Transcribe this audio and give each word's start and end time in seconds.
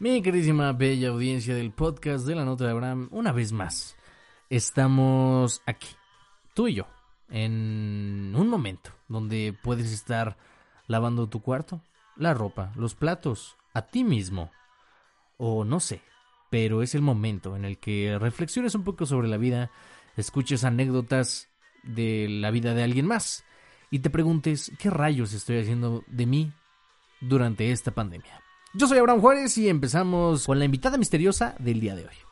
Mi 0.00 0.22
queridísima 0.22 0.72
bella 0.72 1.10
audiencia 1.10 1.54
del 1.54 1.72
podcast 1.72 2.26
de 2.26 2.34
la 2.34 2.46
Nota 2.46 2.64
de 2.64 2.70
Abraham, 2.70 3.08
una 3.10 3.32
vez 3.32 3.52
más, 3.52 3.98
estamos 4.48 5.60
aquí, 5.66 5.88
tú 6.54 6.68
y 6.68 6.74
yo, 6.76 6.86
en 7.28 8.32
un 8.34 8.48
momento 8.48 8.92
donde 9.08 9.54
puedes 9.62 9.92
estar 9.92 10.38
lavando 10.86 11.28
tu 11.28 11.42
cuarto, 11.42 11.82
la 12.16 12.32
ropa, 12.32 12.72
los 12.76 12.94
platos, 12.94 13.58
a 13.74 13.82
ti 13.82 14.02
mismo, 14.02 14.50
o 15.36 15.66
no 15.66 15.80
sé, 15.80 16.00
pero 16.48 16.80
es 16.80 16.94
el 16.94 17.02
momento 17.02 17.54
en 17.54 17.66
el 17.66 17.76
que 17.76 18.16
reflexiones 18.18 18.74
un 18.74 18.84
poco 18.84 19.04
sobre 19.04 19.28
la 19.28 19.36
vida, 19.36 19.70
escuches 20.16 20.64
anécdotas 20.64 21.50
de 21.82 22.26
la 22.26 22.50
vida 22.50 22.72
de 22.72 22.84
alguien 22.84 23.04
más 23.04 23.44
y 23.90 23.98
te 23.98 24.08
preguntes 24.08 24.72
qué 24.78 24.88
rayos 24.88 25.34
estoy 25.34 25.58
haciendo 25.58 26.04
de 26.06 26.24
mí 26.24 26.52
durante 27.20 27.70
esta 27.70 27.90
pandemia. 27.90 28.40
Yo 28.72 28.86
soy 28.86 28.98
Abraham 28.98 29.20
Juárez 29.20 29.58
y 29.58 29.68
empezamos 29.68 30.46
con 30.46 30.60
la 30.60 30.64
invitada 30.64 30.96
misteriosa 30.96 31.56
del 31.58 31.80
día 31.80 31.96
de 31.96 32.02
hoy. 32.02 32.29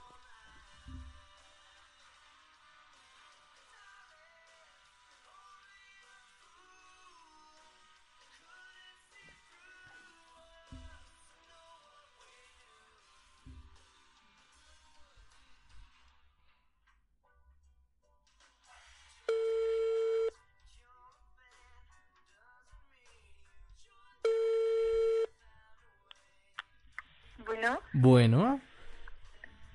Bueno, 27.61 27.81
Bueno, 27.93 28.61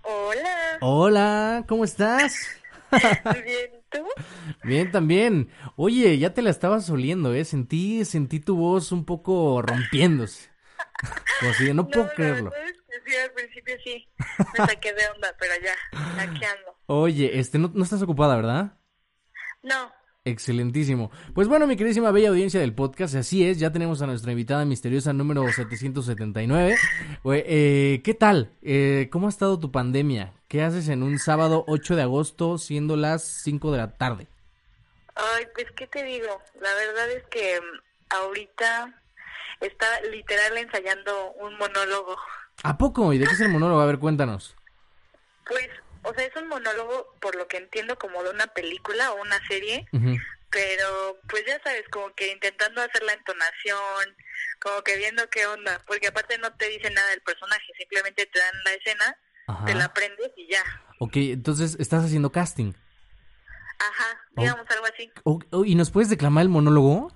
hola. 0.03 0.77
hola, 0.79 1.65
¿cómo 1.67 1.83
estás? 1.83 2.33
Bien, 3.43 3.71
¿tú? 3.91 4.05
Bien, 4.63 4.89
también. 4.89 5.49
Oye, 5.75 6.17
ya 6.17 6.33
te 6.33 6.41
la 6.41 6.49
estabas 6.49 6.89
oliendo, 6.89 7.33
¿eh? 7.33 7.43
Sentí, 7.43 8.05
sentí 8.05 8.39
tu 8.39 8.55
voz 8.55 8.93
un 8.93 9.03
poco 9.03 9.61
rompiéndose. 9.61 10.49
Como 11.41 11.53
si 11.55 11.65
de, 11.65 11.73
no 11.73 11.89
puedo 11.89 12.09
creerlo. 12.13 12.51
que 12.51 13.11
sí, 13.11 13.17
al 13.17 13.31
principio 13.31 13.75
sí. 13.83 14.07
Me 14.57 14.65
saqué 14.65 14.93
de 14.93 15.07
onda, 15.13 15.35
pero 15.37 15.53
ya, 15.61 15.75
aquí 16.21 16.45
ando. 16.45 16.77
Oye, 16.85 17.37
este, 17.37 17.59
no, 17.59 17.69
no 17.73 17.83
estás 17.83 18.01
ocupada, 18.01 18.37
¿verdad? 18.37 18.77
No, 19.61 19.91
Excelentísimo. 20.25 21.11
Pues 21.33 21.49
bueno, 21.49 21.67
mi 21.67 21.75
queridísima 21.75 22.11
bella 22.11 22.29
audiencia 22.29 22.61
del 22.61 22.73
podcast, 22.73 23.13
así 23.15 23.45
es, 23.45 23.59
ya 23.59 23.73
tenemos 23.73 24.01
a 24.01 24.07
nuestra 24.07 24.31
invitada 24.31 24.63
misteriosa 24.63 25.11
número 25.11 25.43
779. 25.51 26.77
Güey, 27.23 27.43
eh, 27.45 28.01
¿Qué 28.05 28.13
tal? 28.13 28.49
Eh, 28.61 29.09
¿Cómo 29.11 29.27
ha 29.27 29.29
estado 29.29 29.59
tu 29.59 29.71
pandemia? 29.73 30.31
¿Qué 30.47 30.63
haces 30.63 30.87
en 30.87 31.03
un 31.03 31.19
sábado 31.19 31.65
8 31.67 31.97
de 31.97 32.03
agosto 32.03 32.57
siendo 32.57 32.95
las 32.95 33.23
5 33.43 33.71
de 33.73 33.77
la 33.77 33.91
tarde? 33.97 34.27
ay, 35.15 35.45
pues, 35.53 35.67
¿qué 35.75 35.87
te 35.87 36.03
digo? 36.03 36.41
La 36.61 36.73
verdad 36.73 37.11
es 37.11 37.23
que 37.25 37.59
mm, 37.59 38.13
ahorita 38.15 39.01
está 39.59 40.01
literal 40.09 40.57
ensayando 40.57 41.33
un 41.33 41.57
monólogo. 41.57 42.15
¿A 42.63 42.77
poco? 42.77 43.11
¿Y 43.11 43.17
de 43.17 43.27
qué 43.27 43.33
es 43.33 43.41
el 43.41 43.49
monólogo? 43.49 43.81
A 43.81 43.85
ver, 43.85 43.99
cuéntanos. 43.99 44.55
Pues, 45.47 45.67
o 46.03 46.13
sea, 46.13 46.25
es 46.25 46.35
un 46.35 46.47
monólogo, 46.47 47.13
por 47.21 47.35
lo 47.35 47.47
que 47.47 47.57
entiendo, 47.57 47.97
como 47.97 48.23
de 48.23 48.29
una 48.29 48.47
película 48.47 49.11
o 49.11 49.21
una 49.21 49.39
serie. 49.47 49.87
Pero 50.49 51.19
pues 51.29 51.43
ya 51.47 51.59
sabes, 51.63 51.83
como 51.89 52.13
que 52.13 52.31
intentando 52.31 52.81
hacer 52.81 53.01
la 53.03 53.13
entonación, 53.13 54.15
como 54.59 54.81
que 54.83 54.97
viendo 54.97 55.27
qué 55.29 55.47
onda, 55.47 55.81
porque 55.87 56.07
aparte 56.07 56.37
no 56.37 56.53
te 56.53 56.69
dicen 56.69 56.93
nada 56.93 57.09
del 57.09 57.21
personaje, 57.21 57.65
simplemente 57.77 58.27
te 58.27 58.39
dan 58.39 58.63
la 58.63 58.73
escena, 58.73 59.17
Ajá. 59.47 59.65
te 59.65 59.73
la 59.73 59.85
aprendes 59.85 60.31
y 60.37 60.47
ya. 60.51 60.63
Ok, 60.99 61.13
entonces 61.15 61.75
estás 61.79 62.05
haciendo 62.05 62.31
casting. 62.31 62.73
Ajá, 63.79 64.21
digamos 64.37 64.65
algo 64.69 64.85
así. 64.85 65.11
¿Y 65.65 65.75
nos 65.75 65.89
puedes 65.89 66.09
declamar 66.09 66.43
el 66.43 66.49
monólogo? 66.49 67.11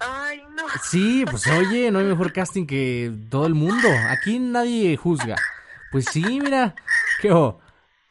Ay, 0.00 0.42
no. 0.50 0.64
Sí, 0.82 1.24
pues 1.30 1.46
oye, 1.46 1.90
no 1.92 2.00
hay 2.00 2.06
mejor 2.06 2.32
casting 2.32 2.66
que 2.66 3.12
todo 3.30 3.46
el 3.46 3.54
mundo. 3.54 3.88
Aquí 4.10 4.38
nadie 4.40 4.96
juzga. 4.96 5.36
Pues 5.92 6.06
sí, 6.10 6.22
mira. 6.40 6.74
¿Qué 7.20 7.30
o? 7.30 7.60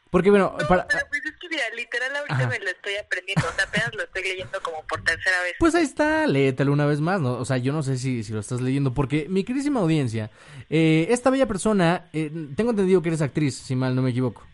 Porque 0.10 0.30
bueno, 0.30 0.56
No, 0.60 0.68
para... 0.68 0.88
pero 0.88 1.06
pues 1.10 1.22
es 1.26 1.32
que 1.40 1.50
mira, 1.50 1.64
literal 1.76 2.16
ahorita 2.16 2.36
Ajá. 2.36 2.48
me 2.48 2.60
lo 2.60 2.70
estoy 2.70 2.96
aprendiendo, 2.96 3.48
o 3.48 3.54
sea, 3.54 3.66
apenas 3.66 3.94
lo 3.94 4.04
estoy 4.04 4.24
leyendo 4.24 4.60
como 4.62 4.84
por 4.88 5.04
tercera 5.04 5.42
vez. 5.44 5.54
Pues 5.60 5.76
ahí 5.76 5.84
está, 5.84 6.26
léetelo 6.28 6.72
una 6.72 6.86
vez 6.86 7.02
más, 7.02 7.20
¿no? 7.22 7.34
O 7.34 7.46
sea, 7.46 7.58
yo 7.58 7.74
no 7.74 7.84
sé 7.84 7.98
si, 7.98 8.24
si 8.24 8.34
lo 8.34 8.40
estás 8.40 8.62
leyendo, 8.62 8.94
porque 8.94 9.28
mi 9.30 9.44
queridísima 9.44 9.80
audiencia, 9.82 10.32
eh, 10.70 11.08
esta 11.10 11.30
bella 11.30 11.46
persona, 11.48 12.10
eh, 12.14 12.32
tengo 12.56 12.72
entendido 12.72 13.02
que 13.02 13.10
eres 13.10 13.22
actriz, 13.22 13.56
si 13.58 13.76
mal 13.76 13.96
no 13.96 14.02
me 14.02 14.12
equivoco. 14.12 14.46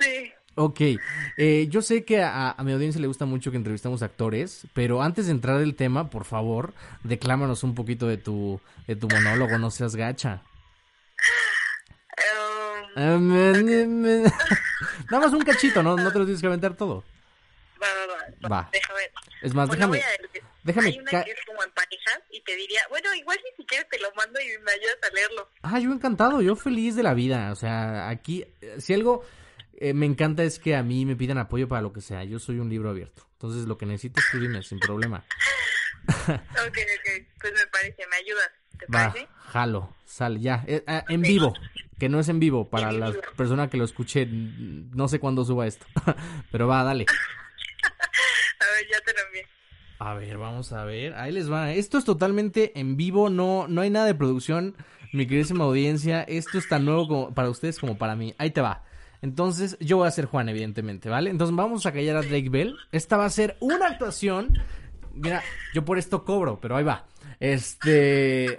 Sí. 0.00 0.32
Ok, 0.54 0.80
eh, 1.38 1.66
yo 1.70 1.80
sé 1.80 2.04
que 2.04 2.22
a, 2.22 2.50
a 2.50 2.62
mi 2.62 2.72
audiencia 2.72 3.00
le 3.00 3.06
gusta 3.06 3.24
mucho 3.24 3.50
que 3.50 3.56
entrevistamos 3.56 4.02
actores, 4.02 4.66
pero 4.74 5.02
antes 5.02 5.24
de 5.26 5.32
entrar 5.32 5.60
el 5.62 5.74
tema, 5.76 6.10
por 6.10 6.24
favor, 6.24 6.74
declámanos 7.04 7.62
un 7.62 7.74
poquito 7.74 8.06
de 8.06 8.18
tu, 8.18 8.60
de 8.86 8.94
tu 8.94 9.08
monólogo, 9.08 9.56
no 9.58 9.70
seas 9.70 9.96
gacha. 9.96 10.42
Um, 12.94 13.32
Nada 15.12 15.26
más 15.26 15.34
un 15.34 15.44
cachito, 15.44 15.82
¿no? 15.82 15.94
No 15.94 16.10
te 16.10 16.18
lo 16.18 16.24
tienes 16.24 16.40
que 16.40 16.46
aventar 16.46 16.74
todo. 16.74 17.04
va, 17.82 17.86
va, 17.86 18.14
va, 18.14 18.48
Va. 18.48 18.70
Déjame. 18.72 19.00
Es 19.42 19.52
más, 19.54 19.68
Bueno, 19.68 19.88
déjame, 19.88 19.98
a 20.00 20.42
déjame 20.62 20.88
Hay 20.88 20.98
una 20.98 21.24
que 21.24 21.30
es 21.32 21.36
como 21.46 21.62
en 21.62 21.70
parejas 21.72 22.20
y 22.30 22.40
te 22.42 22.56
diría, 22.56 22.80
bueno, 22.88 23.14
igual 23.14 23.38
ni 23.44 23.56
siquiera 23.62 23.86
te 23.90 23.98
lo 23.98 24.08
mando 24.14 24.40
y 24.40 24.46
me 24.64 24.70
ayudas 24.72 24.96
a 25.02 25.14
leerlo. 25.14 25.48
Ah, 25.62 25.78
yo 25.78 25.92
encantado, 25.92 26.40
yo 26.40 26.56
feliz 26.56 26.96
de 26.96 27.02
la 27.02 27.12
vida. 27.12 27.52
O 27.52 27.56
sea, 27.56 28.08
aquí, 28.08 28.46
eh, 28.62 28.76
si 28.78 28.94
algo 28.94 29.22
eh, 29.74 29.92
me 29.92 30.06
encanta 30.06 30.44
es 30.44 30.58
que 30.58 30.74
a 30.76 30.82
mí 30.82 31.04
me 31.04 31.14
pidan 31.16 31.36
apoyo 31.38 31.68
para 31.68 31.82
lo 31.82 31.92
que 31.92 32.00
sea. 32.00 32.24
Yo 32.24 32.38
soy 32.38 32.58
un 32.58 32.70
libro 32.70 32.88
abierto. 32.88 33.26
Entonces, 33.34 33.66
lo 33.66 33.76
que 33.76 33.84
necesites, 33.84 34.24
tú 34.32 34.38
dime, 34.40 34.62
sin 34.62 34.78
problema. 34.78 35.24
Ok, 36.26 36.78
ok, 36.78 37.26
pues 37.40 37.52
me 37.54 37.66
parece, 37.68 38.06
me 38.08 38.16
ayudas, 38.16 38.50
¿te 38.76 38.86
Va, 38.86 39.12
parece? 39.12 39.28
jalo, 39.46 39.94
sal, 40.04 40.40
ya. 40.40 40.64
Eh, 40.66 40.82
ah, 40.88 41.04
en 41.08 41.22
vivo, 41.22 41.54
que 42.02 42.08
no 42.08 42.18
es 42.18 42.28
en 42.28 42.40
vivo 42.40 42.68
para 42.68 42.90
la 42.90 43.12
persona 43.36 43.70
que 43.70 43.76
lo 43.76 43.84
escuche. 43.84 44.26
No 44.26 45.06
sé 45.06 45.20
cuándo 45.20 45.44
suba 45.44 45.68
esto. 45.68 45.86
Pero 46.50 46.66
va, 46.66 46.82
dale. 46.82 47.06
A 48.60 48.64
ver, 48.74 48.88
ya 48.90 48.98
te 49.06 49.12
lo 49.12 49.26
envié. 49.28 49.46
A 50.00 50.14
ver, 50.14 50.36
vamos 50.36 50.72
a 50.72 50.84
ver. 50.84 51.14
Ahí 51.14 51.30
les 51.30 51.48
va. 51.48 51.72
Esto 51.72 51.98
es 51.98 52.04
totalmente 52.04 52.72
en 52.74 52.96
vivo, 52.96 53.30
no, 53.30 53.68
no 53.68 53.82
hay 53.82 53.90
nada 53.90 54.06
de 54.06 54.16
producción. 54.16 54.74
Mi 55.12 55.26
queridísima 55.26 55.62
audiencia, 55.62 56.24
esto 56.24 56.58
es 56.58 56.68
tan 56.68 56.84
nuevo 56.84 57.06
como 57.06 57.34
para 57.34 57.48
ustedes 57.48 57.78
como 57.78 57.96
para 57.96 58.16
mí. 58.16 58.34
Ahí 58.36 58.50
te 58.50 58.62
va. 58.62 58.82
Entonces, 59.20 59.76
yo 59.78 59.98
voy 59.98 60.08
a 60.08 60.10
ser 60.10 60.24
Juan, 60.24 60.48
evidentemente, 60.48 61.08
¿vale? 61.08 61.30
Entonces, 61.30 61.54
vamos 61.54 61.86
a 61.86 61.92
callar 61.92 62.16
a 62.16 62.22
Drake 62.22 62.48
Bell. 62.48 62.74
Esta 62.90 63.16
va 63.16 63.26
a 63.26 63.30
ser 63.30 63.56
una 63.60 63.86
actuación. 63.86 64.58
Mira, 65.14 65.40
yo 65.72 65.84
por 65.84 65.98
esto 65.98 66.24
cobro, 66.24 66.58
pero 66.60 66.76
ahí 66.76 66.82
va. 66.82 67.06
Este. 67.38 68.58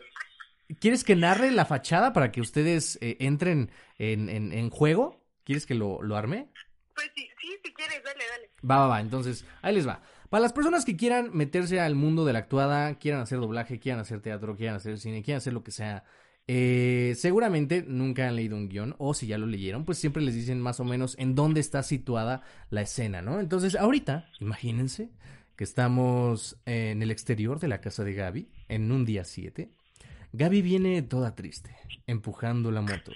¿Quieres 0.80 1.04
que 1.04 1.16
narre 1.16 1.52
la 1.52 1.66
fachada 1.66 2.14
para 2.14 2.32
que 2.32 2.42
ustedes 2.42 2.98
eh, 3.02 3.18
entren 3.20 3.70
en, 3.98 4.30
en- 4.30 4.52
en 4.54 4.70
juego? 4.70 5.24
¿Quieres 5.44 5.66
que 5.66 5.76
lo, 5.76 6.02
lo 6.02 6.16
arme? 6.16 6.48
Pues 6.96 7.10
sí, 7.16 7.28
sí, 7.42 7.48
si 7.64 7.74
quieres, 7.74 8.02
dale, 8.04 8.24
dale. 8.30 8.50
Va, 8.70 8.78
va, 8.80 8.88
va. 8.88 9.02
Entonces, 9.02 9.46
ahí 9.62 9.74
les 9.76 9.88
va. 9.88 10.02
Para 10.30 10.42
las 10.42 10.54
personas 10.54 10.86
que 10.86 10.96
quieran 10.96 11.30
meterse 11.34 11.80
al 11.80 11.96
mundo 11.96 12.24
de 12.26 12.34
la 12.34 12.40
actuada, 12.40 12.98
quieran 12.98 13.22
hacer 13.22 13.40
doblaje, 13.40 13.80
quieran 13.80 14.00
hacer 14.02 14.22
teatro, 14.22 14.56
quieran 14.56 14.76
hacer 14.78 14.98
cine, 15.00 15.22
quieran 15.22 15.38
hacer 15.40 15.54
lo 15.54 15.64
que 15.64 15.72
sea, 15.72 16.04
eh, 16.48 17.14
seguramente 17.18 17.84
nunca 17.88 18.28
han 18.28 18.36
leído 18.36 18.56
un 18.58 18.68
guion, 18.70 18.96
o 18.98 19.14
si 19.14 19.28
ya 19.28 19.38
lo 19.38 19.46
leyeron, 19.46 19.86
pues 19.86 19.98
siempre 19.98 20.22
les 20.24 20.34
dicen 20.36 20.60
más 20.60 20.80
o 20.80 20.84
menos 20.86 21.16
en 21.20 21.36
dónde 21.36 21.60
está 21.62 21.84
situada 21.84 22.42
la 22.70 22.82
escena, 22.82 23.22
¿no? 23.22 23.40
Entonces, 23.40 23.76
ahorita, 23.76 24.30
imagínense 24.40 25.12
que 25.56 25.64
estamos 25.64 26.58
en 26.66 27.02
el 27.04 27.12
exterior 27.12 27.60
de 27.60 27.68
la 27.68 27.80
casa 27.82 28.04
de 28.04 28.14
Gaby, 28.14 28.50
en 28.70 28.92
un 28.92 29.06
día 29.06 29.24
7. 29.24 29.72
Gaby 30.34 30.62
viene 30.62 31.02
toda 31.04 31.36
triste, 31.36 31.76
empujando 32.08 32.72
la 32.72 32.82
moto. 32.82 33.12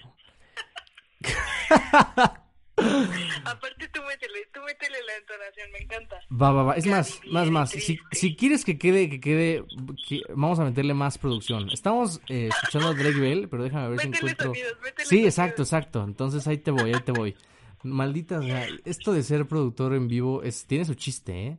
Aparte 3.44 3.88
tú 3.92 4.02
métele, 4.04 4.40
tú 4.54 4.60
métele 4.62 4.98
la 5.08 5.16
entonación, 5.18 5.72
me 5.72 5.80
encanta. 5.80 6.18
Va, 6.32 6.52
va, 6.52 6.64
va. 6.64 6.74
Es 6.76 6.86
Gaby 6.86 6.96
más, 6.96 7.20
más, 7.32 7.50
más. 7.50 7.70
Si, 8.12 8.36
quieres 8.36 8.64
que 8.64 8.78
quede, 8.78 9.10
que 9.10 9.20
quede, 9.20 9.66
que- 10.08 10.22
vamos 10.30 10.60
a 10.60 10.64
meterle 10.64 10.94
más 10.94 11.18
producción. 11.18 11.70
Estamos 11.72 12.22
eh, 12.30 12.50
escuchando 12.52 12.90
a 12.90 12.94
Drake 12.94 13.20
Bell, 13.20 13.50
pero 13.50 13.64
déjame 13.64 13.90
ver 13.90 14.00
si 14.02 14.08
encuentro. 14.08 14.54
sonidos, 14.54 14.74
Sí, 14.98 15.06
sonidos. 15.06 15.28
exacto, 15.30 15.62
exacto. 15.64 16.04
Entonces 16.04 16.46
ahí 16.48 16.58
te 16.60 16.70
voy, 16.72 16.94
ahí 16.94 17.02
te 17.04 17.12
voy. 17.14 17.36
Maldita, 17.84 18.42
esto 18.86 19.12
de 19.14 19.24
ser 19.24 19.48
productor 19.48 19.94
en 19.96 20.08
vivo 20.08 20.44
es, 20.44 20.66
tiene 20.68 20.86
su 20.86 20.94
chiste, 20.94 21.48
¿eh? 21.48 21.58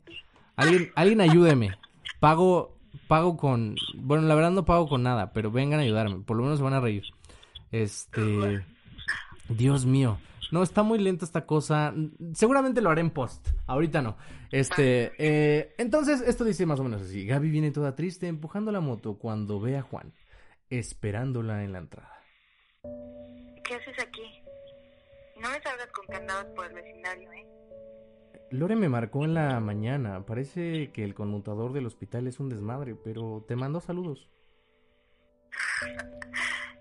Alguien, 0.56 0.92
alguien 0.94 1.20
ayúdeme. 1.20 1.78
Pago, 2.20 2.77
pago 3.08 3.36
con, 3.36 3.74
bueno, 3.94 4.28
la 4.28 4.34
verdad 4.34 4.50
no 4.50 4.64
pago 4.64 4.88
con 4.88 5.02
nada, 5.02 5.32
pero 5.32 5.50
vengan 5.50 5.80
a 5.80 5.82
ayudarme. 5.82 6.20
Por 6.20 6.36
lo 6.36 6.44
menos 6.44 6.58
se 6.58 6.64
van 6.64 6.74
a 6.74 6.80
reír. 6.80 7.04
Este, 7.72 8.64
Dios 9.48 9.86
mío. 9.86 10.18
No, 10.50 10.62
está 10.62 10.82
muy 10.82 10.98
lenta 10.98 11.24
esta 11.24 11.44
cosa. 11.44 11.92
Seguramente 12.32 12.80
lo 12.80 12.90
haré 12.90 13.00
en 13.00 13.10
post. 13.10 13.48
Ahorita 13.66 14.00
no. 14.00 14.16
Este, 14.50 15.12
eh, 15.18 15.74
entonces, 15.76 16.22
esto 16.22 16.44
dice 16.44 16.64
más 16.64 16.80
o 16.80 16.84
menos 16.84 17.02
así. 17.02 17.26
Gaby 17.26 17.50
viene 17.50 17.70
toda 17.70 17.94
triste 17.94 18.28
empujando 18.28 18.72
la 18.72 18.80
moto 18.80 19.18
cuando 19.18 19.60
ve 19.60 19.76
a 19.76 19.82
Juan, 19.82 20.14
esperándola 20.70 21.64
en 21.64 21.72
la 21.72 21.78
entrada. 21.78 22.22
¿Qué 23.64 23.74
haces 23.74 23.98
aquí? 24.00 24.42
No 25.40 25.50
me 25.50 25.60
salgas 25.60 25.88
con 25.92 26.06
candados 26.06 26.46
por 26.54 26.66
el 26.66 26.74
vecindario, 26.74 27.32
¿eh? 27.32 27.46
Lore 28.50 28.76
me 28.76 28.88
marcó 28.88 29.24
en 29.24 29.34
la 29.34 29.60
mañana. 29.60 30.24
Parece 30.24 30.90
que 30.92 31.04
el 31.04 31.14
conmutador 31.14 31.72
del 31.72 31.86
hospital 31.86 32.26
es 32.26 32.40
un 32.40 32.48
desmadre, 32.48 32.94
pero 32.94 33.44
te 33.46 33.56
mando 33.56 33.80
saludos. 33.80 34.30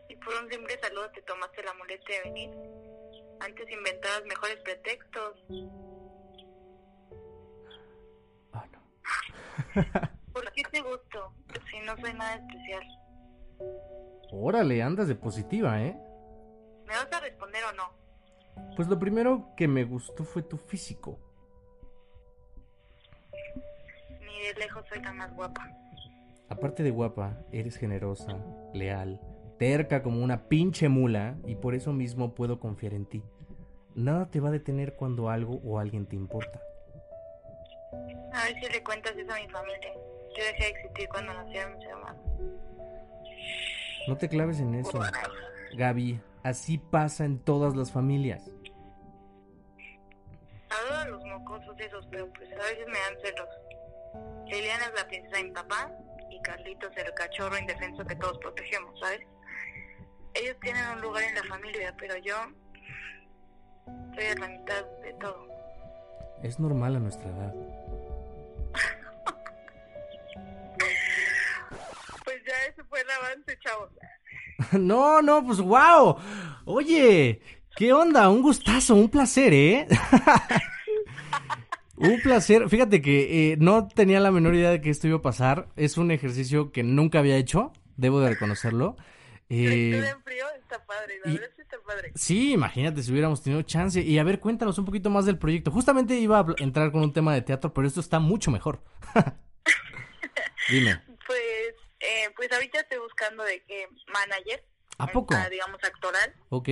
y 0.10 0.16
por 0.16 0.34
un 0.42 0.50
simple 0.50 0.80
saludo 0.82 1.12
te 1.12 1.22
tomaste 1.24 1.64
la 1.64 1.74
molestia 1.74 2.16
de 2.18 2.30
venir. 2.30 2.50
Antes 3.42 3.70
inventabas 3.70 4.24
mejores 4.26 4.58
pretextos. 4.64 5.46
Ah, 8.54 8.66
no. 8.72 8.82
¿Por 10.34 10.52
qué 10.54 10.64
te 10.72 10.82
gusto? 10.82 11.34
Si 11.70 11.80
no 11.82 11.98
soy 11.98 12.14
nada 12.14 12.36
especial. 12.36 12.84
Órale, 14.32 14.82
andas 14.82 15.10
de 15.10 15.16
positiva, 15.16 15.82
¿eh? 15.82 15.98
¿Me 16.86 16.94
vas 16.94 17.12
a 17.12 17.20
responder 17.20 17.64
o 17.66 17.74
no? 17.74 18.76
Pues 18.76 18.88
lo 18.88 18.98
primero 18.98 19.54
que 19.58 19.68
me 19.68 19.84
gustó 19.84 20.24
fue 20.24 20.44
tu 20.44 20.58
físico. 20.58 21.27
De 24.48 24.60
lejos 24.60 24.86
soy 24.90 25.02
tan 25.02 25.18
más 25.18 25.34
guapa. 25.34 25.68
Aparte 26.50 26.84
de 26.84 26.92
guapa, 26.92 27.38
eres 27.52 27.76
generosa, 27.78 28.38
leal, 28.74 29.20
terca 29.60 30.02
como 30.02 30.24
una 30.24 30.48
pinche 30.48 30.88
mula 30.90 31.38
y 31.46 31.56
por 31.56 31.76
eso 31.76 31.94
mismo 31.94 32.34
puedo 32.36 32.60
confiar 32.60 32.94
en 32.94 33.06
ti. 33.06 33.24
Nada 33.96 34.30
te 34.30 34.40
va 34.40 34.50
a 34.50 34.52
detener 34.52 34.96
cuando 34.96 35.30
algo 35.30 35.60
o 35.64 35.80
alguien 35.80 36.06
te 36.06 36.16
importa. 36.16 36.62
A 38.34 38.44
ver 38.44 38.56
si 38.62 38.72
le 38.72 38.84
cuentas 38.84 39.16
eso 39.18 39.32
a 39.32 39.36
mi 39.36 39.50
familia. 39.50 39.94
Yo 40.38 40.44
dejé 40.44 40.64
de 40.64 40.70
existir 40.70 41.10
cuando 41.10 41.34
nacieron 41.34 41.78
mis 41.78 41.88
hermanos. 41.88 42.22
No 44.08 44.18
te 44.18 44.30
claves 44.30 44.60
en 44.60 44.76
eso. 44.76 45.00
Gaby, 45.76 46.20
así 46.44 46.78
pasa 46.78 47.26
en 47.26 47.40
todas 47.40 47.76
las 47.76 47.92
familias. 47.92 48.52
Liliana 54.50 54.86
es 54.86 54.94
la 54.96 55.08
princesa 55.08 55.38
de 55.38 55.44
mi 55.44 55.52
papá 55.52 55.92
y 56.30 56.42
Carlitos 56.42 56.92
el 56.96 57.14
cachorro 57.14 57.58
indefenso 57.58 58.06
que 58.06 58.16
todos 58.16 58.38
protegemos, 58.40 59.00
¿sabes? 59.00 59.22
Ellos 60.34 60.56
tienen 60.62 60.88
un 60.90 61.02
lugar 61.02 61.24
en 61.24 61.36
la 61.36 61.44
familia, 61.44 61.94
pero 61.98 62.16
yo 62.18 62.36
soy 64.16 64.26
a 64.26 64.36
la 64.36 64.48
mitad 64.48 64.86
de 65.04 65.14
todo. 65.14 65.48
Es 66.44 66.60
normal 66.60 66.96
a 66.96 67.00
nuestra 67.00 67.30
edad. 67.30 67.54
Pues 72.24 72.44
ya 72.46 72.54
ese 72.70 72.84
fue 72.84 73.00
el 73.00 73.10
avance, 73.10 73.58
chavos. 73.60 73.90
No, 74.80 75.22
no, 75.22 75.46
pues 75.46 75.62
wow. 75.62 76.18
Oye, 76.66 77.42
¿qué 77.78 77.94
onda? 77.94 78.30
Un 78.30 78.42
gustazo, 78.42 78.96
un 78.96 79.10
placer, 79.10 79.54
¿eh? 79.54 79.88
un 81.98 82.22
placer. 82.22 82.70
Fíjate 82.70 83.02
que 83.02 83.52
eh, 83.54 83.58
no 83.60 83.88
tenía 83.88 84.20
la 84.20 84.32
menor 84.32 84.56
idea 84.56 84.70
de 84.72 84.82
que 84.82 84.90
esto 84.90 85.08
iba 85.08 85.18
a 85.18 85.22
pasar. 85.22 85.68
Es 85.76 85.98
un 85.98 86.12
ejercicio 86.12 86.72
que 86.72 86.84
nunca 86.84 87.20
había 87.20 87.38
hecho, 87.38 87.74
debo 87.98 88.20
de 88.22 88.30
reconocerlo. 88.30 88.96
Eh, 89.50 89.92
Eh, 89.94 90.10
en 90.10 90.22
frío 90.24 90.44
está 90.60 90.86
padre, 90.86 91.22
la 91.24 91.32
y- 91.32 91.36
verdad 91.36 91.50
sí 91.56 91.62
está 91.62 91.78
padre. 91.80 92.12
sí, 92.16 92.52
imagínate 92.52 93.02
si 93.02 93.14
hubiéramos 93.14 93.42
tenido 93.42 93.62
chance. 93.62 94.02
Y 94.02 94.20
a 94.20 94.24
ver, 94.26 94.42
cuéntanos 94.42 94.78
un 94.78 94.84
poquito 94.84 95.10
más 95.10 95.26
del 95.26 95.38
proyecto. 95.38 95.72
Justamente 95.72 96.16
iba 96.20 96.40
a 96.42 96.46
entrar 96.58 96.92
con 96.92 97.02
un 97.02 97.14
tema 97.14 97.34
de 97.34 97.44
teatro, 97.44 97.74
pero 97.74 97.88
esto 97.88 98.02
está 98.02 98.20
mucho 98.20 98.52
mejor. 98.52 98.84
Dime, 100.70 101.00
Pues, 101.26 101.40
eh, 102.02 102.30
pues 102.36 102.52
ahorita 102.52 102.82
estoy 102.82 102.98
buscando 103.00 103.42
de 103.46 103.64
qué 103.66 103.88
manager. 104.14 104.66
¿a 104.98 105.08
poco? 105.08 105.34
ah, 105.34 105.48
digamos, 105.50 105.82
actoral. 105.82 106.34
Ok, 106.50 106.68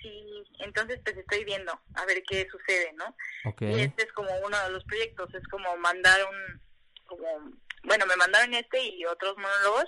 Sí, 0.00 0.44
entonces 0.60 1.00
pues 1.04 1.16
estoy 1.16 1.44
viendo 1.44 1.72
a 1.94 2.04
ver 2.06 2.22
qué 2.28 2.46
sucede, 2.50 2.92
¿no? 2.94 3.16
Y 3.60 3.80
este 3.80 4.04
es 4.04 4.12
como 4.12 4.30
uno 4.40 4.62
de 4.64 4.70
los 4.70 4.84
proyectos, 4.84 5.32
es 5.34 5.46
como 5.48 5.76
mandar 5.76 6.20
un, 6.24 6.60
como, 7.06 7.52
bueno, 7.84 8.06
me 8.06 8.16
mandaron 8.16 8.54
este 8.54 8.82
y 8.82 9.04
otros 9.06 9.36
monólogos 9.36 9.86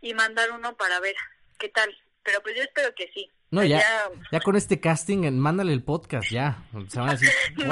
y 0.00 0.14
mandar 0.14 0.50
uno 0.52 0.76
para 0.76 1.00
ver 1.00 1.14
qué 1.58 1.68
tal. 1.68 1.96
Pero 2.22 2.42
pues 2.42 2.56
yo 2.56 2.62
espero 2.62 2.94
que 2.94 3.10
sí. 3.14 3.30
No, 3.50 3.64
ya, 3.64 3.82
Ya- 4.30 4.40
con 4.40 4.56
este 4.56 4.78
casting, 4.78 5.24
en- 5.24 5.38
mándale 5.38 5.72
el 5.72 5.82
podcast, 5.82 6.30
ya. 6.30 6.62
Se 6.88 6.98
van 7.00 7.08
a 7.08 7.12
decir, 7.12 7.30
No, 7.56 7.64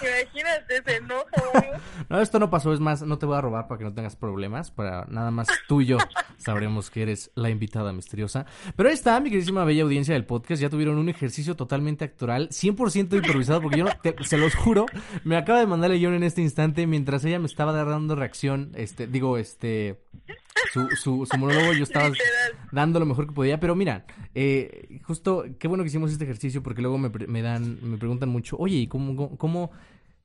imagínate, 0.00 0.82
se 0.84 0.96
enoja. 0.96 1.80
No, 2.08 2.20
esto 2.20 2.38
no 2.38 2.50
pasó, 2.50 2.72
es 2.72 2.80
más, 2.80 3.02
no 3.02 3.18
te 3.18 3.26
voy 3.26 3.36
a 3.36 3.40
robar 3.40 3.68
para 3.68 3.78
que 3.78 3.84
no 3.84 3.94
tengas 3.94 4.16
problemas, 4.16 4.70
para 4.70 5.06
nada 5.06 5.30
más 5.30 5.48
tú 5.66 5.80
y 5.80 5.86
yo 5.86 5.98
sabremos 6.36 6.90
que 6.90 7.02
eres 7.02 7.30
la 7.34 7.48
invitada 7.50 7.92
misteriosa. 7.92 8.44
Pero 8.76 8.88
ahí 8.88 8.94
está, 8.94 9.18
mi 9.20 9.30
queridísima 9.30 9.64
bella 9.64 9.82
audiencia 9.84 10.14
del 10.14 10.24
podcast, 10.26 10.60
ya 10.60 10.68
tuvieron 10.70 10.98
un 10.98 11.08
ejercicio 11.08 11.56
totalmente 11.56 12.04
actoral, 12.04 12.48
100% 12.50 13.16
improvisado, 13.16 13.60
porque 13.62 13.78
yo, 13.78 13.84
no- 13.84 13.92
te- 14.02 14.14
se 14.24 14.36
los 14.38 14.54
juro, 14.54 14.86
me 15.24 15.36
acaba 15.36 15.58
de 15.60 15.66
mandar 15.66 15.90
León 15.90 16.14
en 16.14 16.22
este 16.22 16.42
instante, 16.42 16.86
mientras 16.86 17.24
ella 17.24 17.38
me 17.38 17.46
estaba 17.46 17.72
dando 17.72 18.14
reacción, 18.14 18.72
este, 18.74 19.06
digo, 19.06 19.38
este, 19.38 20.00
su, 20.72 20.88
su, 20.96 21.26
su 21.26 21.36
monólogo, 21.38 21.72
yo 21.74 21.82
estaba 21.82 22.12
dando 22.70 22.98
lo 23.00 23.06
mejor 23.06 23.26
que 23.26 23.32
podía, 23.32 23.60
pero 23.60 23.74
mira, 23.74 24.06
eh, 24.34 25.00
justo, 25.04 25.44
qué 25.58 25.68
bueno 25.68 25.84
que 25.84 25.88
hicimos 25.88 26.10
este 26.12 26.24
ejercicio 26.24 26.62
porque 26.62 26.82
luego 26.82 26.98
me, 26.98 27.10
me 27.26 27.42
dan, 27.42 27.78
me 27.82 27.98
preguntan 27.98 28.28
mucho, 28.28 28.56
oye, 28.58 28.76
¿y 28.76 28.86
cómo, 28.86 29.14
cómo, 29.16 29.36
cómo- 29.38 29.70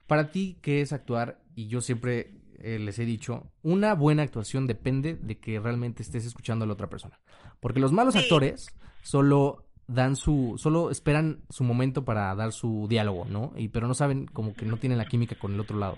para 0.07 0.31
ti 0.31 0.57
qué 0.61 0.81
es 0.81 0.93
actuar? 0.93 1.39
Y 1.55 1.67
yo 1.67 1.81
siempre 1.81 2.31
eh, 2.59 2.79
les 2.79 2.97
he 2.99 3.05
dicho, 3.05 3.51
una 3.63 3.93
buena 3.93 4.23
actuación 4.23 4.67
depende 4.67 5.15
de 5.15 5.37
que 5.39 5.59
realmente 5.59 6.01
estés 6.03 6.25
escuchando 6.25 6.63
a 6.63 6.67
la 6.67 6.73
otra 6.73 6.89
persona, 6.89 7.19
porque 7.59 7.79
los 7.79 7.91
malos 7.91 8.13
Sí. 8.13 8.21
actores 8.21 8.67
solo 9.03 9.63
dan 9.87 10.15
su, 10.15 10.55
solo 10.57 10.91
esperan 10.91 11.39
su 11.49 11.63
momento 11.63 12.03
para 12.03 12.33
dar 12.35 12.51
su 12.51 12.87
diálogo, 12.89 13.25
¿no? 13.29 13.53
Y 13.55 13.69
pero 13.69 13.87
no 13.87 13.93
saben 13.93 14.25
como 14.27 14.53
que 14.53 14.65
no 14.65 14.77
tienen 14.77 14.97
la 14.97 15.05
química 15.07 15.35
con 15.39 15.53
el 15.53 15.59
otro 15.59 15.77
lado. 15.77 15.97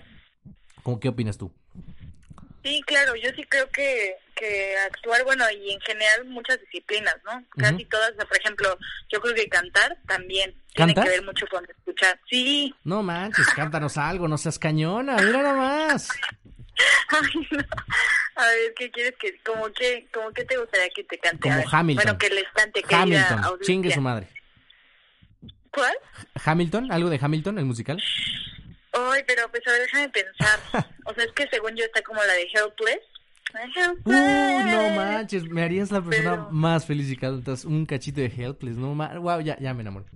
¿Cómo 0.82 0.98
qué 1.00 1.08
opinas 1.08 1.38
tú? 1.38 1.50
Sí, 2.62 2.82
claro, 2.86 3.14
yo 3.16 3.30
sí 3.34 3.42
creo 3.44 3.68
que, 3.70 4.16
que 4.34 4.76
actuar, 4.86 5.24
bueno, 5.24 5.44
y 5.50 5.72
en 5.72 5.80
general 5.80 6.26
muchas 6.26 6.60
disciplinas, 6.60 7.16
¿no? 7.24 7.42
Casi 7.56 7.84
todas, 7.86 8.12
por 8.12 8.36
ejemplo, 8.36 8.76
yo 9.10 9.20
creo 9.20 9.34
que 9.34 9.48
cantar 9.48 9.96
también 10.06 10.54
tiene 10.74 10.94
que 10.94 11.08
ver 11.08 11.24
mucho 11.24 11.46
con 11.50 11.64
escuchar. 11.64 12.20
Sí, 12.28 12.74
No 12.84 13.02
manches, 13.02 13.46
cántanos 13.48 13.96
algo, 13.96 14.28
no 14.28 14.36
seas 14.36 14.58
cañona, 14.58 15.16
mira 15.16 15.42
nomás. 15.42 16.10
Ay, 17.08 17.46
no. 17.50 17.64
A 18.36 18.46
ver, 18.46 18.74
¿qué 18.76 18.90
quieres 18.90 19.14
que, 19.18 19.38
como 19.40 19.70
que, 19.72 20.06
como 20.12 20.30
que 20.32 20.44
te 20.44 20.56
gustaría 20.56 20.88
que 20.90 21.04
te 21.04 21.18
cante? 21.18 21.48
Como 21.48 21.62
Hamilton. 21.70 22.04
Bueno, 22.04 22.18
que 22.18 22.30
les 22.30 22.48
cante, 22.54 22.82
querida 22.82 23.28
Hamilton, 23.28 23.58
chingue 23.62 23.92
su 23.92 24.00
madre. 24.00 24.28
¿Cuál? 25.70 25.94
Hamilton, 26.44 26.92
algo 26.92 27.10
de 27.10 27.18
Hamilton, 27.20 27.58
el 27.58 27.64
musical. 27.64 28.02
Ay, 28.92 29.22
pero 29.26 29.48
pues 29.50 29.66
a 29.66 29.72
ver, 29.72 29.82
déjame 29.82 30.08
pensar. 30.08 30.60
O 31.06 31.14
sea, 31.14 31.24
es 31.24 31.32
que 31.32 31.48
según 31.48 31.74
yo 31.74 31.84
está 31.84 32.02
como 32.02 32.22
la 32.22 32.32
de 32.34 32.42
Helpless. 32.42 33.00
Helpless. 33.74 33.98
Uh, 34.04 34.70
no 34.70 34.90
manches, 34.90 35.42
me 35.44 35.64
harías 35.64 35.90
la 35.90 36.00
persona 36.02 36.30
Pero- 36.32 36.48
más 36.52 36.86
feliz 36.86 37.08
si 37.08 37.16
cantas 37.16 37.64
un 37.64 37.84
cachito 37.84 38.20
de 38.20 38.26
Helpless, 38.28 38.76
no 38.76 38.94
ma- 38.94 39.18
wow, 39.18 39.40
ya, 39.40 39.58
ya 39.58 39.74
me 39.74 39.80
enamoré. 39.80 40.06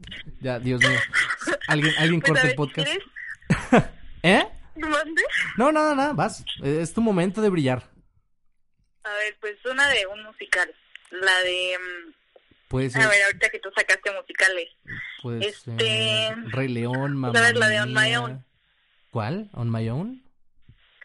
Ya, 0.41 0.61
Dios 0.61 0.81
mío. 0.81 1.01
Alguien, 1.67 1.93
alguien 1.99 2.21
Pues, 2.21 2.33
corta 2.33 2.49
el 2.49 2.55
podcast. 2.55 2.89
¿Eh? 4.23 4.47
No, 5.57 5.73
nada, 5.73 5.95
nada, 5.95 6.13
vas. 6.13 6.45
Es 6.63 6.93
tu 6.95 7.01
momento 7.01 7.41
de 7.41 7.49
brillar. 7.49 7.83
A 9.03 9.13
ver, 9.15 9.37
pues 9.41 9.55
una 9.71 9.89
de 9.89 10.07
un 10.07 10.23
musical. 10.25 10.73
La 11.11 11.41
de... 11.43 11.77
mm, 11.79 12.13
Puede 12.69 12.91
ser, 12.91 13.03
A 13.03 13.09
ver, 13.09 13.23
ahorita 13.25 13.51
que 13.51 13.59
tú 13.61 13.69
sacaste 13.77 14.11
musicales. 14.13 14.69
puede 15.23 15.47
este- 15.49 16.35
Rey 16.53 16.69
León, 16.69 17.17
mamá. 17.17 17.39
a 17.39 17.43
ver, 17.43 17.57
la 17.57 17.69
de 17.69 17.81
On 17.81 17.93
My 17.93 18.15
Own. 18.17 18.45
¿Cuál? 19.15 19.49
¿On 19.53 19.71
My 19.71 19.89
Own? 19.91 20.25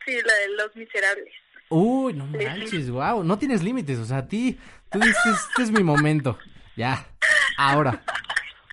Sí, 0.04 0.18
la 0.25 0.34
de 0.34 0.50
Los 0.58 0.75
Miserables. 0.75 1.32
Uy, 1.70 2.13
no 2.13 2.25
manches, 2.25 2.89
wow, 2.89 3.24
no 3.24 3.38
tienes 3.38 3.62
límites, 3.62 4.00
o 4.00 4.06
sea, 4.06 4.18
a 4.18 4.28
ti, 4.28 4.60
tú 4.89 4.98
dices, 4.98 5.36
este 5.50 5.62
es 5.62 5.70
mi 5.70 5.84
momento, 5.84 6.39
ya, 6.75 7.08
ahora. 7.56 8.04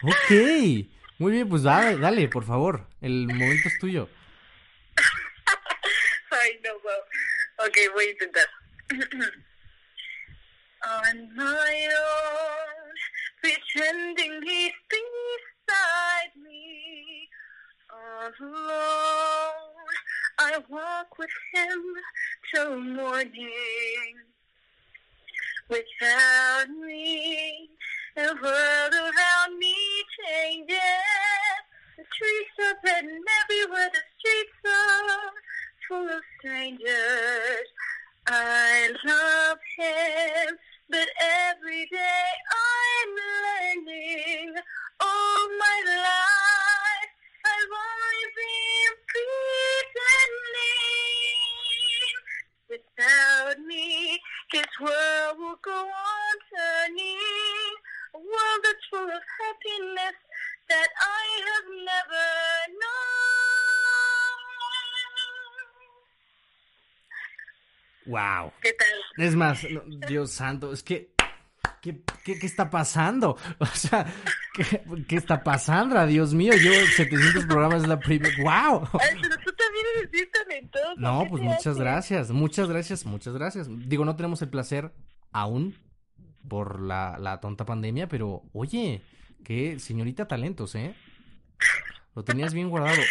Ok, 0.03 0.31
muy 1.19 1.33
bien, 1.33 1.51
pues 1.51 1.65
dale, 1.65 1.99
dale, 1.99 2.29
por 2.29 2.45
favor, 2.45 2.89
el 3.03 3.27
momento 3.27 3.69
es 3.69 3.79
tuyo. 3.79 4.09
Ay, 6.31 6.59
no, 6.65 6.71
wow. 6.83 6.95
Ok, 7.69 7.77
voy 7.93 8.07
a 8.07 8.11
intentar. 8.13 8.49
On 11.13 11.35
my 11.35 11.45
own, 11.45 12.95
pretending 13.43 14.41
he's 14.45 14.66
with 21.19 21.31
him 21.55 21.83
till 22.55 22.81
morning. 22.81 24.15
Without 25.69 26.69
me, 26.87 27.71
the 28.15 28.35
world 28.43 28.95
around 28.95 29.59
me 29.59 29.75
changes. 30.25 30.79
The 31.97 32.05
trees 32.19 32.67
are 32.67 32.77
red 32.85 33.05
and 33.05 33.25
everywhere 33.43 33.91
the 33.93 34.01
streets 34.19 34.61
are 34.67 35.33
full 35.89 36.09
of 36.09 36.23
strangers. 36.39 37.69
I 38.27 38.91
love 39.05 39.59
him, 39.79 40.16
Wow. 68.07 68.53
¿Qué 68.63 68.73
tal? 68.73 69.25
Es 69.27 69.35
más, 69.35 69.65
no, 69.71 69.83
Dios 70.07 70.31
santo, 70.33 70.73
es 70.73 70.83
que. 70.83 71.15
¿Qué, 71.83 72.03
qué, 72.25 72.39
qué 72.39 72.47
está 72.47 72.69
pasando? 72.71 73.37
O 73.61 73.67
sea, 73.67 74.07
¿qué, 74.55 74.83
qué 75.07 75.17
está 75.17 75.43
pasando? 75.45 76.05
Dios 76.07 76.35
mío, 76.35 76.53
yo 76.55 76.73
700 76.97 77.45
programas 77.47 77.83
es 77.83 77.89
la 77.89 77.99
primera. 77.99 78.35
¡Wow! 78.39 78.89
Ay, 79.01 79.19
pero 79.21 79.37
tú 79.37 79.53
también 79.53 79.87
eres 79.97 80.11
bien 80.11 80.29
talentoso. 80.33 80.95
No, 80.97 81.25
¿qué 81.25 81.31
pues 81.31 81.43
muchas 81.43 81.67
hace? 81.67 81.81
gracias, 81.81 82.31
muchas 82.31 82.69
gracias, 82.69 83.05
muchas 83.05 83.35
gracias. 83.35 83.69
Digo, 83.89 84.05
no 84.05 84.17
tenemos 84.17 84.43
el 84.43 84.49
placer 84.49 84.93
aún 85.33 85.77
por 86.49 86.81
la, 86.81 87.19
la 87.21 87.41
tonta 87.41 87.65
pandemia, 87.65 88.09
pero 88.09 88.43
oye, 88.53 89.03
qué 89.45 89.79
señorita 89.79 90.27
talentos, 90.27 90.75
¿eh? 90.75 90.95
Lo 92.15 92.25
tenías 92.25 92.55
bien 92.55 92.69
guardado. 92.69 93.03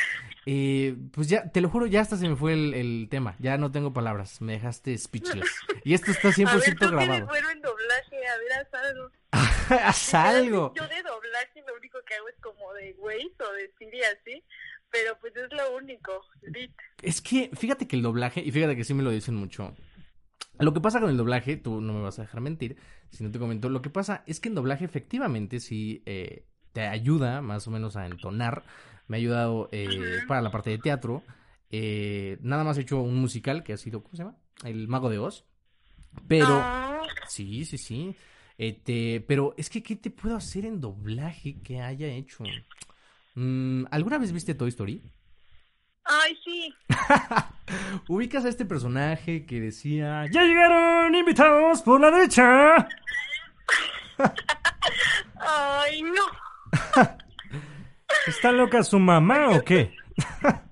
Eh, 0.48 0.96
pues 1.12 1.28
ya, 1.28 1.50
te 1.52 1.60
lo 1.60 1.70
juro, 1.70 1.88
ya 1.88 2.02
hasta 2.02 2.18
se 2.18 2.30
me 2.30 2.36
fue 2.36 2.54
el, 2.54 2.74
el 2.74 3.08
tema. 3.10 3.36
Ya 3.40 3.58
no 3.58 3.72
tengo 3.72 3.94
palabras. 3.94 4.42
Me 4.42 4.54
dejaste 4.54 4.98
speechless. 4.98 5.50
Y 5.84 5.94
esto 5.94 6.12
está 6.12 6.30
100% 6.30 6.48
A 6.48 6.56
ver, 6.58 6.76
tú 6.76 6.88
grabado. 6.88 7.26
bueno 7.26 7.50
en 7.50 7.62
doblaje, 7.62 8.28
a 8.28 8.38
ver, 8.38 8.54
haz 8.54 8.74
algo. 8.74 9.12
Haz 9.84 10.14
algo. 10.14 10.74
Yo 10.76 10.88
de 10.88 11.02
doblaje 11.02 11.64
lo 11.68 11.76
único 11.76 12.00
que 12.06 12.14
hago 12.14 12.30
es 12.30 12.36
como 12.40 12.72
de 12.74 12.96
Waze 13.00 13.34
o 13.40 13.54
de 13.54 13.72
Siri 13.78 14.02
así, 14.04 14.44
pero 14.92 15.18
pues 15.20 15.36
es 15.36 15.52
lo 15.52 15.76
único. 15.76 16.22
Es 17.02 17.22
que, 17.22 17.50
fíjate 17.54 17.88
que 17.88 17.96
el 17.96 18.04
doblaje, 18.04 18.42
y 18.42 18.52
fíjate 18.52 18.76
que 18.76 18.84
sí 18.84 18.94
me 18.94 19.04
lo 19.04 19.10
dicen 19.10 19.36
mucho. 19.36 19.76
Lo 20.60 20.74
que 20.74 20.82
pasa 20.82 21.02
con 21.02 21.10
el 21.10 21.18
doblaje, 21.18 21.58
tú 21.58 21.82
no 21.82 21.94
me 21.94 22.02
vas 22.02 22.20
a 22.20 22.22
dejar 22.22 22.42
mentir, 22.42 22.78
si 23.10 23.24
no 23.24 23.32
te 23.32 23.40
comento, 23.40 23.70
lo 23.70 23.82
que 23.82 23.90
pasa 23.90 24.24
es 24.28 24.40
que 24.40 24.50
en 24.50 24.56
doblaje 24.56 24.86
efectivamente 24.86 25.60
sí 25.60 26.04
eh, 26.06 26.46
te 26.76 26.82
ayuda 26.86 27.42
más 27.42 27.66
o 27.68 27.72
menos 27.72 27.96
a 27.96 28.06
entonar. 28.06 28.64
Me 29.08 29.16
ha 29.16 29.20
ayudado 29.20 29.70
eh, 29.72 29.88
para 30.28 30.42
la 30.42 30.52
parte 30.52 30.70
de 30.72 30.78
teatro. 30.78 31.24
Eh, 31.72 32.38
nada 32.42 32.66
más 32.66 32.78
he 32.78 32.82
hecho 32.82 33.00
un 33.02 33.16
musical 33.16 33.64
que 33.64 33.72
ha 33.74 33.78
sido, 33.78 34.04
¿cómo 34.04 34.12
se 34.16 34.24
llama? 34.24 34.36
El 34.66 34.90
Mago 34.90 35.10
de 35.10 35.18
Oz. 35.18 35.46
Pero, 36.28 36.50
No. 36.50 37.02
sí, 37.30 37.64
sí, 37.64 37.78
sí. 37.78 38.14
Este, 38.58 39.24
pero 39.26 39.54
es 39.58 39.70
que, 39.70 39.82
¿qué 39.82 39.96
te 39.96 40.10
puedo 40.12 40.36
hacer 40.36 40.66
en 40.66 40.82
doblaje 40.82 41.62
que 41.62 41.80
haya 41.82 42.08
hecho? 42.08 42.44
Mm, 43.36 43.86
¿Alguna 43.90 44.18
vez 44.18 44.34
viste 44.34 44.54
Toy 44.54 44.70
Story? 44.70 45.02
Ay, 46.04 46.38
sí. 46.44 46.74
Ubicas 48.10 48.44
a 48.46 48.50
este 48.50 48.66
personaje 48.66 49.46
que 49.46 49.62
decía, 49.62 50.26
ya 50.30 50.44
llegaron 50.44 51.16
invitados 51.16 51.82
por 51.82 52.02
la 52.02 52.12
derecha. 52.12 52.88
Ay, 55.40 56.02
no. 56.02 56.45
¿Está 58.28 58.52
loca 58.52 58.84
su 58.84 59.00
mamá 59.00 59.50
o 59.50 59.64
qué? 59.64 59.92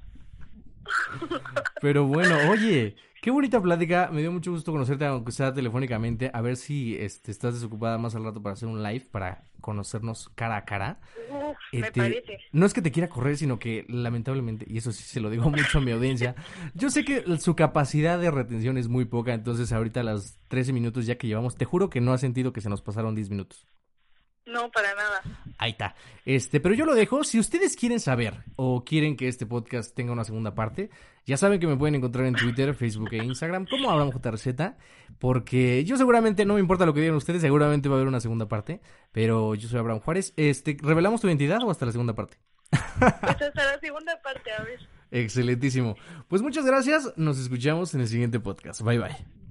Pero 1.82 2.06
bueno, 2.08 2.36
oye, 2.50 2.96
qué 3.22 3.32
bonita 3.32 3.62
plática. 3.62 4.10
Me 4.12 4.22
dio 4.22 4.32
mucho 4.32 4.51
gusto 4.51 4.72
conocerte, 4.72 5.06
aunque 5.06 5.32
sea 5.32 5.53
telefónicamente. 5.53 6.32
A 6.34 6.42
ver 6.42 6.56
si 6.56 6.96
este, 6.98 7.32
estás 7.32 7.56
desocupada 7.56 7.98
más 7.98 8.15
al 8.15 8.24
rato 8.24 8.42
para 8.42 8.53
hacer 8.53 8.70
un 8.70 8.82
live, 8.82 9.06
para 9.12 9.44
conocernos 9.62 10.30
cara 10.36 10.58
a 10.58 10.65
cara. 10.65 11.00
Uf, 11.30 11.58
me 11.72 11.80
Este, 11.80 12.00
parece. 12.01 12.38
no 12.51 12.65
es 12.65 12.74
que 12.74 12.82
te 12.82 12.92
quiera 12.92 13.10
correr, 13.10 13.38
sino 13.38 13.60
que 13.60 13.86
lamentablemente, 13.89 14.65
y 14.70 14.77
eso 14.77 14.92
sí 14.92 15.03
se 15.03 15.20
lo 15.22 15.30
digo 15.30 15.50
mucho 15.50 15.77
a 15.77 15.82
mi 15.82 15.92
audiencia, 15.92 16.36
yo 16.74 16.89
sé 16.89 17.06
que 17.06 17.24
su 17.39 17.56
capacidad 17.56 18.20
de 18.20 18.32
retención 18.32 18.77
es 18.77 18.88
muy 18.88 19.06
poca, 19.06 19.34
entonces 19.34 19.72
ahorita 19.72 20.01
a 20.01 20.03
las 20.03 20.38
13 20.50 20.74
minutos 20.74 21.06
ya 21.06 21.18
que 21.18 21.27
llevamos, 21.27 21.56
te 21.56 21.65
juro 21.65 21.89
que 21.89 22.01
no 22.01 22.13
ha 22.13 22.18
sentido 22.18 22.51
que 22.53 22.62
se 22.62 22.70
nos 22.70 22.82
pasaron 22.82 23.15
10 23.15 23.30
minutos. 23.30 23.68
No, 24.46 24.70
para 24.72 24.94
nada. 24.96 25.22
Ahí 25.58 25.72
está. 25.72 25.96
Este, 26.26 26.60
pero 26.60 26.76
yo 26.76 26.86
lo 26.86 26.96
dejo. 26.96 27.24
Si 27.24 27.40
ustedes 27.40 27.76
quieren 27.76 28.00
saber 28.00 28.44
o 28.56 28.84
quieren 28.84 29.16
que 29.16 29.28
este 29.28 29.46
podcast 29.46 29.96
tenga 29.96 30.12
una 30.12 30.24
segunda 30.24 30.54
parte, 30.54 30.90
ya 31.26 31.38
saben 31.38 31.60
que 31.60 31.68
me 31.68 31.78
pueden 31.78 31.96
encontrar 31.96 32.26
en 32.26 32.36
Twitter, 32.36 32.74
Facebook 32.76 33.10
e 33.14 33.24
Instagram 33.24 33.66
como 33.66 33.90
Abraham 33.90 34.12
JRZ, 34.12 34.76
porque 35.20 35.86
yo 35.86 35.96
seguramente, 35.96 36.46
no 36.46 36.56
me 36.56 36.60
importa 36.60 36.86
lo 36.86 36.94
que 36.94 37.00
digan 37.00 37.16
ustedes, 37.16 37.42
seguramente 37.42 37.88
va 37.88 37.96
a 37.96 37.98
haber 37.98 38.08
una 38.08 38.20
segunda 38.20 38.48
parte, 38.48 38.82
pero 39.12 39.56
yo 39.56 39.70
soy 39.70 39.80
Abraham 39.80 40.02
Juárez. 40.02 40.34
Este, 40.36 40.78
¿revelamos 40.82 41.22
tu 41.22 41.28
identidad 41.28 41.64
o 41.64 41.72
hasta 41.72 41.86
la 41.86 41.92
segunda 41.94 42.14
parte? 42.14 42.38
Pues 42.70 43.42
hasta 43.42 43.66
la 43.66 43.80
segunda 43.80 44.22
parte, 44.22 44.52
a 44.52 44.64
ver. 44.64 44.80
Excelentísimo. 45.12 45.96
Pues 46.28 46.42
muchas 46.42 46.66
gracias. 46.66 47.14
Nos 47.18 47.40
escuchamos 47.40 47.94
en 47.94 48.02
el 48.02 48.08
siguiente 48.08 48.40
podcast. 48.40 48.82
Bye 48.82 49.00
bye. 49.00 49.43